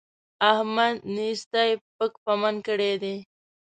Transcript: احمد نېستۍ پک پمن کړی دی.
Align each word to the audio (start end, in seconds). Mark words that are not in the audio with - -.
احمد 0.51 0.95
نېستۍ 1.15 1.71
پک 1.97 2.13
پمن 2.23 2.55
کړی 2.67 2.93
دی. 3.01 3.15